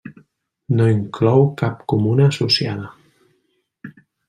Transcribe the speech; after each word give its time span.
No 0.79 0.87
inclou 0.93 1.45
cap 1.61 1.85
comuna 1.95 2.27
associada. 2.31 2.91